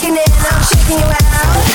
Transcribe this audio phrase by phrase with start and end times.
[0.00, 1.69] shaking it, I'm shaking you out.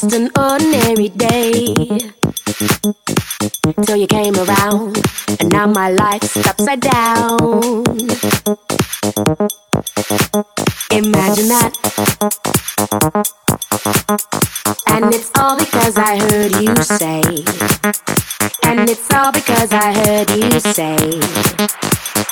[0.00, 1.74] just an ordinary day.
[3.84, 4.98] Till you came around,
[5.40, 7.84] and now my life's upside down.
[10.90, 11.72] Imagine that.
[14.86, 17.22] And it's all because I heard you say.
[18.62, 21.99] And it's all because I heard you say.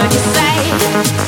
[0.00, 1.27] word you say.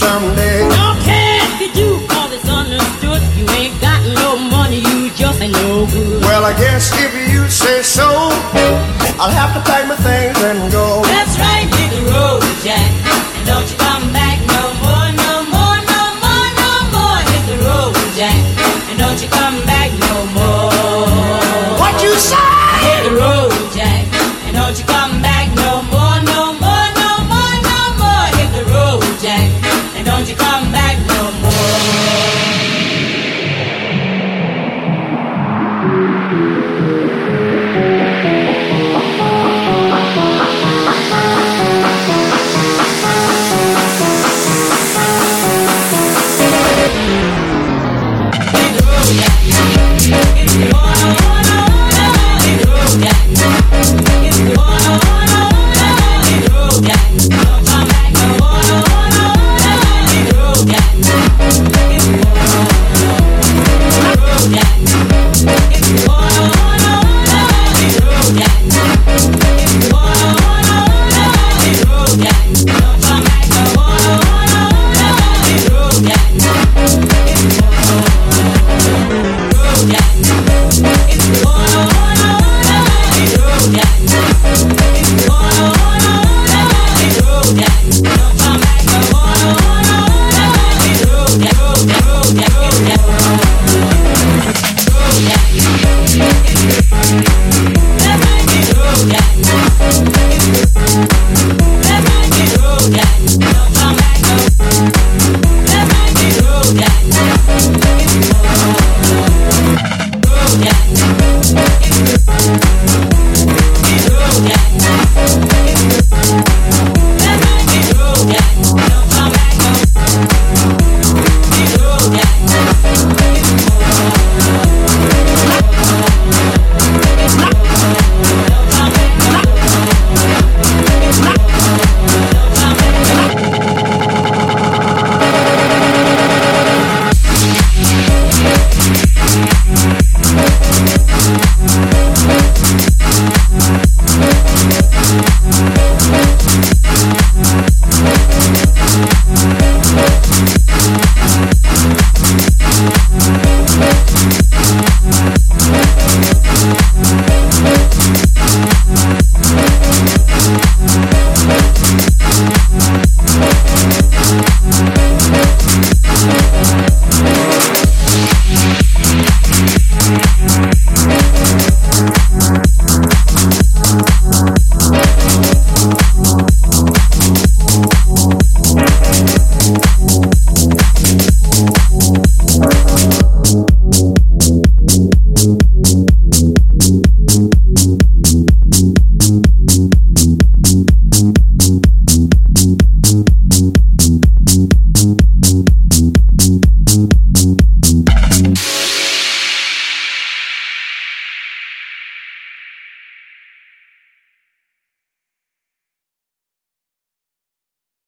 [0.00, 0.39] Well,